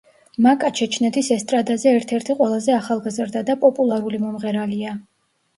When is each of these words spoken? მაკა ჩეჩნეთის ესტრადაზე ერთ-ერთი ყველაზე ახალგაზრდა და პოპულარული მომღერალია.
მაკა 0.43 0.69
ჩეჩნეთის 0.79 1.27
ესტრადაზე 1.35 1.93
ერთ-ერთი 1.99 2.37
ყველაზე 2.39 2.73
ახალგაზრდა 2.79 3.47
და 3.51 3.57
პოპულარული 3.67 4.23
მომღერალია. 4.25 4.99